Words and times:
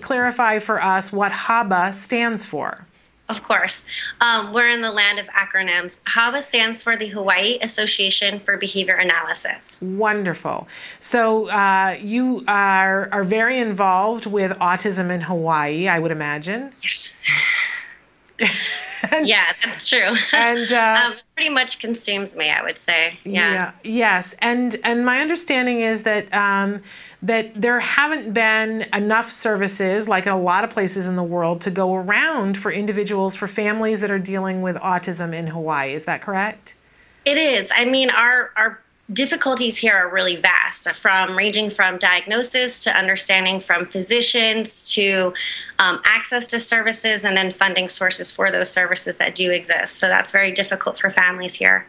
clarify 0.00 0.58
for 0.58 0.82
us 0.82 1.12
what 1.12 1.32
HABA 1.32 1.92
stands 1.92 2.44
for? 2.46 2.86
Of 3.30 3.44
course. 3.44 3.86
Um, 4.20 4.52
we're 4.52 4.70
in 4.70 4.80
the 4.80 4.90
land 4.90 5.20
of 5.20 5.26
acronyms. 5.28 6.00
HABA 6.08 6.42
stands 6.42 6.82
for 6.82 6.96
the 6.96 7.06
Hawaii 7.08 7.58
Association 7.62 8.40
for 8.40 8.56
Behavior 8.56 8.96
Analysis. 8.96 9.78
Wonderful. 9.80 10.66
So 10.98 11.48
uh, 11.48 11.96
you 12.00 12.44
are, 12.48 13.08
are 13.12 13.22
very 13.22 13.60
involved 13.60 14.26
with 14.26 14.50
autism 14.58 15.10
in 15.10 15.20
Hawaii, 15.20 15.86
I 15.86 16.00
would 16.00 16.10
imagine. 16.10 16.72
yeah, 19.22 19.52
that's 19.64 19.88
true. 19.88 20.16
And 20.32 20.72
uh, 20.72 21.02
um, 21.06 21.14
pretty 21.36 21.50
much 21.50 21.78
consumes 21.78 22.36
me, 22.36 22.50
I 22.50 22.62
would 22.62 22.78
say. 22.78 23.18
Yeah. 23.24 23.52
yeah. 23.52 23.72
Yes. 23.84 24.34
And 24.40 24.76
and 24.82 25.04
my 25.04 25.20
understanding 25.20 25.80
is 25.82 26.02
that 26.02 26.32
um, 26.34 26.82
that 27.22 27.60
there 27.60 27.80
haven't 27.80 28.32
been 28.32 28.86
enough 28.94 29.30
services, 29.30 30.08
like 30.08 30.26
in 30.26 30.32
a 30.32 30.40
lot 30.40 30.64
of 30.64 30.70
places 30.70 31.06
in 31.06 31.16
the 31.16 31.22
world, 31.22 31.60
to 31.62 31.70
go 31.70 31.94
around 31.94 32.56
for 32.56 32.72
individuals, 32.72 33.36
for 33.36 33.46
families 33.46 34.00
that 34.00 34.10
are 34.10 34.18
dealing 34.18 34.62
with 34.62 34.76
autism 34.76 35.34
in 35.34 35.48
Hawaii. 35.48 35.92
Is 35.92 36.06
that 36.06 36.22
correct? 36.22 36.76
It 37.24 37.36
is. 37.36 37.70
I 37.74 37.84
mean, 37.84 38.10
our 38.10 38.50
our 38.56 38.80
difficulties 39.12 39.76
here 39.76 39.94
are 39.94 40.08
really 40.08 40.36
vast 40.36 40.90
from 40.92 41.36
ranging 41.36 41.70
from 41.70 41.98
diagnosis 41.98 42.80
to 42.80 42.96
understanding 42.96 43.60
from 43.60 43.86
physicians 43.86 44.88
to 44.92 45.34
um, 45.78 46.00
access 46.04 46.46
to 46.46 46.60
services 46.60 47.24
and 47.24 47.36
then 47.36 47.52
funding 47.52 47.88
sources 47.88 48.30
for 48.30 48.52
those 48.52 48.70
services 48.70 49.18
that 49.18 49.34
do 49.34 49.50
exist 49.50 49.96
so 49.96 50.06
that's 50.06 50.30
very 50.30 50.52
difficult 50.52 50.98
for 50.98 51.10
families 51.10 51.54
here 51.54 51.86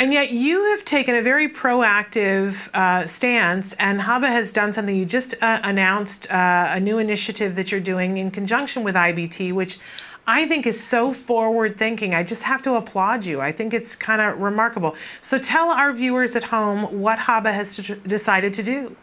and 0.00 0.14
yet 0.14 0.32
you 0.32 0.64
have 0.70 0.84
taken 0.84 1.14
a 1.14 1.22
very 1.22 1.46
proactive 1.46 2.70
uh, 2.74 3.06
stance 3.06 3.74
and 3.74 4.00
haba 4.00 4.26
has 4.26 4.52
done 4.52 4.72
something 4.72 4.96
you 4.96 5.04
just 5.04 5.34
uh, 5.42 5.60
announced 5.62 6.28
uh, 6.32 6.70
a 6.70 6.80
new 6.80 6.98
initiative 6.98 7.54
that 7.54 7.70
you're 7.70 7.80
doing 7.80 8.16
in 8.16 8.30
conjunction 8.30 8.82
with 8.82 8.94
ibt 8.94 9.52
which 9.52 9.78
I 10.26 10.46
think 10.46 10.64
is 10.64 10.78
so 10.80 11.12
forward 11.12 11.76
thinking. 11.76 12.14
I 12.14 12.22
just 12.22 12.44
have 12.44 12.62
to 12.62 12.74
applaud 12.74 13.26
you. 13.26 13.40
I 13.40 13.50
think 13.50 13.74
it's 13.74 13.96
kind 13.96 14.20
of 14.20 14.38
remarkable. 14.38 14.94
So 15.20 15.38
tell 15.38 15.70
our 15.70 15.92
viewers 15.92 16.36
at 16.36 16.44
home 16.44 17.00
what 17.00 17.18
HABA 17.20 17.52
has 17.52 17.76
decided 18.06 18.52
to 18.52 18.62
do. 18.62 18.96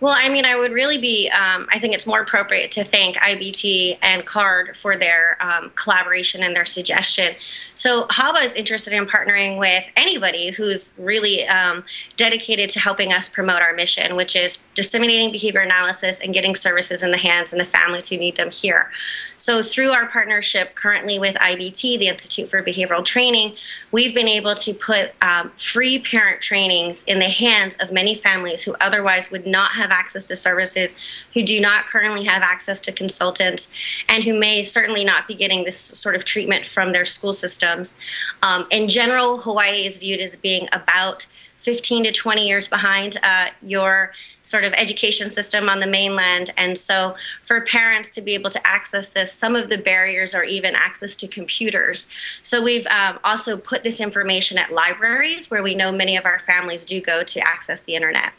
Well, 0.00 0.16
I 0.18 0.28
mean, 0.28 0.44
I 0.44 0.56
would 0.56 0.72
really 0.72 0.98
be, 0.98 1.30
um, 1.30 1.66
I 1.72 1.78
think 1.78 1.94
it's 1.94 2.06
more 2.06 2.20
appropriate 2.20 2.72
to 2.72 2.84
thank 2.84 3.16
IBT 3.16 3.98
and 4.02 4.26
CARD 4.26 4.76
for 4.76 4.96
their 4.96 5.40
um, 5.40 5.70
collaboration 5.76 6.42
and 6.42 6.54
their 6.54 6.64
suggestion. 6.64 7.36
So, 7.74 8.06
HABA 8.08 8.50
is 8.50 8.54
interested 8.54 8.92
in 8.92 9.06
partnering 9.06 9.56
with 9.56 9.84
anybody 9.96 10.50
who's 10.50 10.90
really 10.98 11.46
um, 11.46 11.84
dedicated 12.16 12.70
to 12.70 12.80
helping 12.80 13.12
us 13.12 13.28
promote 13.28 13.62
our 13.62 13.72
mission, 13.72 14.16
which 14.16 14.34
is 14.34 14.64
disseminating 14.74 15.30
behavior 15.30 15.60
analysis 15.60 16.20
and 16.20 16.34
getting 16.34 16.56
services 16.56 17.02
in 17.02 17.12
the 17.12 17.18
hands 17.18 17.52
and 17.52 17.60
the 17.60 17.64
families 17.64 18.08
who 18.08 18.16
need 18.16 18.36
them 18.36 18.50
here. 18.50 18.90
So, 19.36 19.62
through 19.62 19.92
our 19.92 20.06
partnership 20.06 20.74
currently 20.74 21.18
with 21.18 21.36
IBT, 21.36 21.98
the 21.98 22.08
Institute 22.08 22.50
for 22.50 22.62
Behavioral 22.62 23.04
Training, 23.04 23.54
we've 23.92 24.14
been 24.14 24.26
able 24.26 24.54
to 24.56 24.74
put 24.74 25.12
um, 25.22 25.52
free 25.58 25.98
parent 25.98 26.40
trainings 26.40 27.04
in 27.06 27.18
the 27.18 27.28
hands 27.28 27.76
of 27.78 27.92
many 27.92 28.14
families 28.14 28.62
who 28.62 28.74
otherwise 28.80 29.30
would 29.30 29.46
not 29.46 29.72
have 29.72 29.83
access 29.90 30.24
to 30.26 30.36
services, 30.36 30.96
who 31.32 31.42
do 31.42 31.60
not 31.60 31.86
currently 31.86 32.24
have 32.24 32.42
access 32.42 32.80
to 32.82 32.92
consultants, 32.92 33.76
and 34.08 34.24
who 34.24 34.38
may 34.38 34.62
certainly 34.62 35.04
not 35.04 35.26
be 35.28 35.34
getting 35.34 35.64
this 35.64 35.78
sort 35.78 36.14
of 36.14 36.24
treatment 36.24 36.66
from 36.66 36.92
their 36.92 37.04
school 37.04 37.32
systems. 37.32 37.94
Um, 38.42 38.66
in 38.70 38.88
general, 38.88 39.38
Hawaii 39.38 39.86
is 39.86 39.98
viewed 39.98 40.20
as 40.20 40.36
being 40.36 40.68
about 40.72 41.26
15 41.64 42.04
to 42.04 42.12
20 42.12 42.46
years 42.46 42.68
behind 42.68 43.16
uh, 43.22 43.46
your 43.62 44.12
sort 44.42 44.64
of 44.64 44.74
education 44.74 45.30
system 45.30 45.70
on 45.70 45.80
the 45.80 45.86
mainland. 45.86 46.50
And 46.58 46.76
so, 46.76 47.16
for 47.46 47.62
parents 47.62 48.10
to 48.12 48.20
be 48.20 48.34
able 48.34 48.50
to 48.50 48.64
access 48.66 49.08
this, 49.08 49.32
some 49.32 49.56
of 49.56 49.70
the 49.70 49.78
barriers 49.78 50.34
are 50.34 50.44
even 50.44 50.74
access 50.74 51.16
to 51.16 51.26
computers. 51.26 52.10
So, 52.42 52.62
we've 52.62 52.86
um, 52.88 53.18
also 53.24 53.56
put 53.56 53.82
this 53.82 54.00
information 54.00 54.58
at 54.58 54.72
libraries 54.72 55.50
where 55.50 55.62
we 55.62 55.74
know 55.74 55.90
many 55.90 56.16
of 56.18 56.26
our 56.26 56.40
families 56.40 56.84
do 56.84 57.00
go 57.00 57.24
to 57.24 57.40
access 57.40 57.82
the 57.82 57.94
internet. 57.94 58.34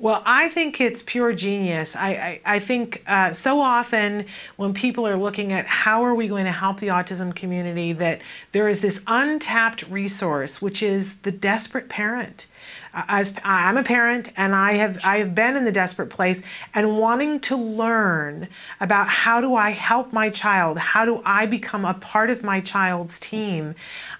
Well, 0.00 0.22
I 0.24 0.48
think 0.48 0.80
it's 0.80 1.02
pure 1.02 1.32
genius. 1.32 1.96
I, 1.96 2.10
I, 2.10 2.40
I 2.44 2.58
think 2.60 3.02
uh, 3.08 3.32
so 3.32 3.60
often 3.60 4.26
when 4.54 4.72
people 4.72 5.08
are 5.08 5.16
looking 5.16 5.52
at 5.52 5.66
how 5.66 6.04
are 6.04 6.14
we 6.14 6.28
going 6.28 6.44
to 6.44 6.52
help 6.52 6.78
the 6.78 6.86
autism 6.86 7.34
community, 7.34 7.92
that 7.94 8.20
there 8.52 8.68
is 8.68 8.80
this 8.80 9.02
untapped 9.08 9.88
resource, 9.88 10.62
which 10.62 10.84
is 10.84 11.16
the 11.16 11.32
desperate 11.32 11.88
parent 11.88 12.46
as 12.94 13.38
I'm 13.44 13.76
a 13.76 13.82
parent 13.82 14.32
and 14.36 14.54
I 14.54 14.74
have 14.74 14.98
I 15.04 15.18
have 15.18 15.34
been 15.34 15.56
in 15.56 15.64
the 15.64 15.72
desperate 15.72 16.10
place 16.10 16.42
and 16.74 16.98
wanting 16.98 17.40
to 17.40 17.56
learn 17.56 18.48
about 18.80 19.08
how 19.08 19.40
do 19.40 19.54
I 19.54 19.70
help 19.70 20.12
my 20.12 20.30
child? 20.30 20.78
How 20.78 21.04
do 21.04 21.22
I 21.24 21.46
become 21.46 21.84
a 21.84 21.94
part 21.94 22.30
of 22.30 22.42
my 22.42 22.60
child's 22.60 23.20
team? 23.20 23.74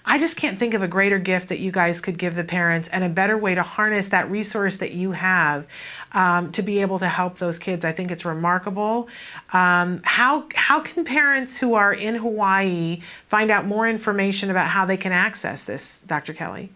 I 0.05 0.19
just 0.19 0.37
can't 0.37 0.57
think 0.57 0.73
of 0.73 0.81
a 0.81 0.87
greater 0.87 1.19
gift 1.19 1.49
that 1.49 1.59
you 1.59 1.71
guys 1.71 2.01
could 2.01 2.17
give 2.17 2.35
the 2.35 2.43
parents 2.43 2.89
and 2.89 3.03
a 3.03 3.09
better 3.09 3.37
way 3.37 3.55
to 3.55 3.63
harness 3.63 4.09
that 4.09 4.29
resource 4.29 4.77
that 4.77 4.91
you 4.91 5.11
have 5.11 5.67
um, 6.11 6.51
to 6.53 6.61
be 6.61 6.81
able 6.81 6.99
to 6.99 7.07
help 7.07 7.37
those 7.37 7.59
kids. 7.59 7.85
I 7.85 7.91
think 7.91 8.11
it's 8.11 8.25
remarkable. 8.25 9.09
Um, 9.53 10.01
how 10.03 10.47
how 10.55 10.79
can 10.79 11.05
parents 11.05 11.57
who 11.57 11.73
are 11.73 11.93
in 11.93 12.15
Hawaii 12.15 13.01
find 13.27 13.51
out 13.51 13.65
more 13.65 13.87
information 13.87 14.49
about 14.49 14.67
how 14.67 14.85
they 14.85 14.97
can 14.97 15.11
access 15.11 15.63
this, 15.63 16.01
Dr. 16.01 16.33
Kelly? 16.33 16.71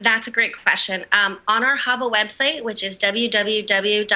That's 0.00 0.28
a 0.28 0.30
great 0.30 0.56
question. 0.56 1.04
Um, 1.10 1.40
on 1.48 1.64
our 1.64 1.76
HABA 1.76 2.10
website, 2.10 2.62
which 2.62 2.84
is 2.84 2.98
www.haba, 2.98 4.08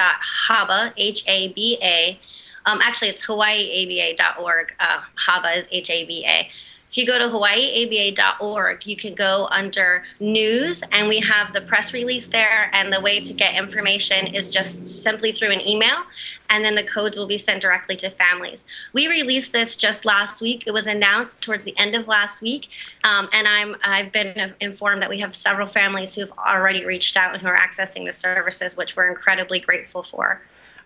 H-A-B-A, 0.95 2.19
um, 2.65 2.79
actually 2.81 3.09
it's 3.09 3.25
hawaiiaba.org. 3.25 4.75
Uh, 4.79 5.01
HABA 5.27 5.57
is 5.57 5.67
H-A-B-A. 5.71 6.49
If 6.93 6.97
you 6.97 7.07
go 7.07 7.17
to 7.17 7.25
hawaiiaba.org, 7.25 8.85
you 8.85 8.95
can 8.95 9.15
go 9.15 9.47
under 9.49 10.03
news, 10.19 10.83
and 10.91 11.07
we 11.07 11.21
have 11.21 11.51
the 11.51 11.61
press 11.61 11.91
release 11.91 12.27
there. 12.27 12.69
And 12.71 12.93
the 12.93 13.01
way 13.01 13.19
to 13.19 13.33
get 13.33 13.55
information 13.55 14.27
is 14.27 14.51
just 14.51 14.87
simply 14.87 15.31
through 15.31 15.49
an 15.49 15.67
email, 15.67 16.03
and 16.51 16.63
then 16.63 16.75
the 16.75 16.83
codes 16.83 17.17
will 17.17 17.25
be 17.25 17.39
sent 17.39 17.63
directly 17.63 17.95
to 17.95 18.11
families. 18.11 18.67
We 18.93 19.07
released 19.07 19.53
this 19.53 19.75
just 19.75 20.05
last 20.05 20.39
week. 20.39 20.65
It 20.67 20.71
was 20.71 20.85
announced 20.85 21.41
towards 21.41 21.63
the 21.63 21.75
end 21.79 21.95
of 21.95 22.07
last 22.07 22.43
week, 22.43 22.69
um, 23.03 23.27
and 23.33 23.47
I'm 23.47 23.75
I've 23.83 24.11
been 24.11 24.53
informed 24.61 25.01
that 25.01 25.09
we 25.09 25.19
have 25.21 25.35
several 25.35 25.65
families 25.65 26.13
who've 26.13 26.31
already 26.33 26.85
reached 26.85 27.17
out 27.17 27.33
and 27.33 27.41
who 27.41 27.47
are 27.47 27.57
accessing 27.57 28.05
the 28.05 28.13
services, 28.13 28.77
which 28.77 28.95
we're 28.95 29.09
incredibly 29.09 29.59
grateful 29.59 30.03
for. 30.03 30.43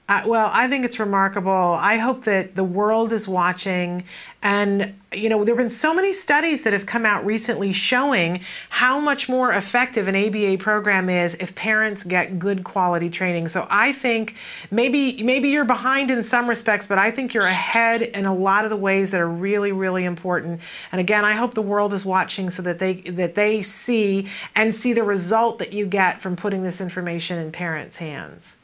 Uh, 0.09 0.23
well, 0.25 0.49
I 0.53 0.69
think 0.69 0.85
it's 0.85 0.99
remarkable. 1.01 1.51
I 1.51 1.97
hope 1.97 2.23
that 2.23 2.55
the 2.55 2.63
world 2.63 3.11
is 3.11 3.27
watching. 3.27 4.05
And, 4.41 4.93
you 5.11 5.27
know, 5.27 5.43
there 5.43 5.53
have 5.53 5.61
been 5.61 5.69
so 5.69 5.93
many 5.93 6.13
studies 6.13 6.63
that 6.63 6.71
have 6.71 6.85
come 6.85 7.05
out 7.05 7.25
recently 7.25 7.73
showing 7.73 8.39
how 8.69 9.01
much 9.01 9.27
more 9.27 9.51
effective 9.51 10.07
an 10.07 10.15
ABA 10.15 10.63
program 10.63 11.09
is 11.09 11.35
if 11.35 11.55
parents 11.55 12.05
get 12.05 12.39
good 12.39 12.63
quality 12.63 13.09
training. 13.09 13.49
So 13.49 13.67
I 13.69 13.91
think 13.91 14.37
maybe 14.71 15.21
maybe 15.23 15.49
you're 15.49 15.65
behind 15.65 16.09
in 16.09 16.23
some 16.23 16.47
respects, 16.47 16.85
but 16.85 16.97
I 16.97 17.11
think 17.11 17.33
you're 17.33 17.45
ahead 17.45 18.01
in 18.01 18.25
a 18.25 18.33
lot 18.33 18.63
of 18.63 18.69
the 18.69 18.77
ways 18.77 19.11
that 19.11 19.19
are 19.19 19.29
really, 19.29 19.73
really 19.73 20.05
important. 20.05 20.61
And 20.93 21.01
again, 21.01 21.25
I 21.25 21.33
hope 21.33 21.53
the 21.53 21.61
world 21.61 21.93
is 21.93 22.05
watching 22.05 22.49
so 22.49 22.61
that 22.61 22.79
they 22.79 23.01
that 23.01 23.35
they 23.35 23.61
see 23.61 24.29
and 24.55 24.73
see 24.73 24.93
the 24.93 25.03
result 25.03 25.59
that 25.59 25.73
you 25.73 25.85
get 25.85 26.21
from 26.21 26.37
putting 26.37 26.61
this 26.63 26.79
information 26.79 27.37
in 27.39 27.51
parents' 27.51 27.97
hands. 27.97 28.57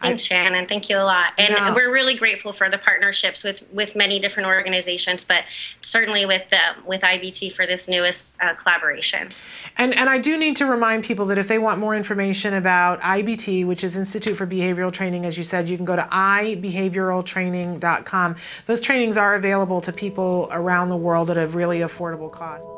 Thanks, 0.00 0.24
Shannon. 0.24 0.66
Thank 0.66 0.90
you 0.90 0.98
a 0.98 1.04
lot. 1.04 1.32
And 1.38 1.54
no. 1.54 1.72
we're 1.74 1.92
really 1.92 2.16
grateful 2.16 2.52
for 2.52 2.68
the 2.68 2.76
partnerships 2.76 3.42
with, 3.42 3.62
with 3.72 3.96
many 3.96 4.18
different 4.18 4.46
organizations, 4.46 5.24
but 5.24 5.44
certainly 5.80 6.26
with 6.26 6.44
uh, 6.52 6.74
with 6.84 7.00
IBT 7.00 7.52
for 7.52 7.66
this 7.66 7.88
newest 7.88 8.36
uh, 8.42 8.52
collaboration. 8.54 9.30
And 9.78 9.94
and 9.94 10.10
I 10.10 10.18
do 10.18 10.36
need 10.36 10.56
to 10.56 10.66
remind 10.66 11.04
people 11.04 11.24
that 11.26 11.38
if 11.38 11.46
they 11.48 11.58
want 11.58 11.80
more 11.80 11.96
information 11.96 12.52
about 12.52 13.00
IBT, 13.00 13.66
which 13.66 13.82
is 13.82 13.96
Institute 13.96 14.36
for 14.36 14.46
Behavioral 14.46 14.92
Training, 14.92 15.24
as 15.24 15.38
you 15.38 15.44
said, 15.44 15.66
you 15.68 15.76
can 15.76 15.86
go 15.86 15.96
to 15.96 16.02
ibehavioraltraining.com. 16.02 18.36
Those 18.66 18.82
trainings 18.82 19.16
are 19.16 19.34
available 19.34 19.80
to 19.80 19.92
people 19.92 20.48
around 20.50 20.90
the 20.90 20.96
world 20.96 21.30
at 21.30 21.38
a 21.38 21.46
really 21.46 21.78
affordable 21.80 22.30
cost. 22.30 22.68